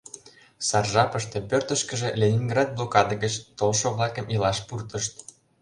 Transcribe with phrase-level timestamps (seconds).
[0.67, 5.13] Сар жапыште пӧртышкыжӧ Ленинград блокада гыч толшо-влакым илаш пуртышт.